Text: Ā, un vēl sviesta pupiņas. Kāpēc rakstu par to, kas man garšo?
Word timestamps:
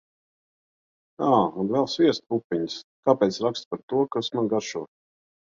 Ā, 1.27 1.29
un 1.31 1.69
vēl 1.73 1.85
sviesta 1.97 2.25
pupiņas. 2.35 2.79
Kāpēc 3.11 3.39
rakstu 3.45 3.71
par 3.77 3.85
to, 3.95 4.01
kas 4.17 4.33
man 4.39 4.53
garšo? 4.57 4.85